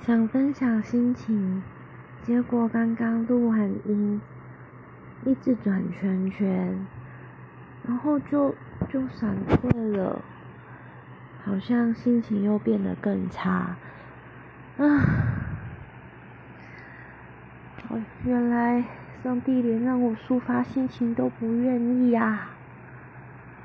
[0.00, 1.62] 想分享心情，
[2.22, 4.20] 结果刚刚录完音，
[5.24, 6.86] 一直转圈圈，
[7.86, 8.54] 然后就
[8.88, 10.22] 就闪退了，
[11.44, 13.76] 好像心情又变得更差，
[14.78, 14.86] 啊！
[17.90, 18.84] 哦，原来
[19.22, 22.50] 上帝连让我抒发心情都不愿意啊！